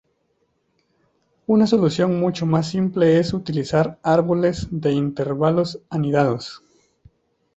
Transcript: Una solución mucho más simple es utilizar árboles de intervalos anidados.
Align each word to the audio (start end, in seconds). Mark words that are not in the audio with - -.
Una 1.45 1.67
solución 1.67 2.19
mucho 2.19 2.47
más 2.47 2.71
simple 2.71 3.19
es 3.19 3.33
utilizar 3.35 3.99
árboles 4.01 4.67
de 4.71 4.93
intervalos 4.93 5.79
anidados. 5.91 6.63